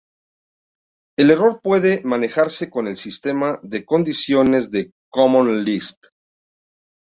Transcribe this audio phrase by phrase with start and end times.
[1.15, 6.03] El error puede manejarse con el Sistema de Condiciones de Common Lisp.